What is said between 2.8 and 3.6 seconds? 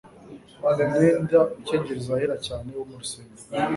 mu rusengero,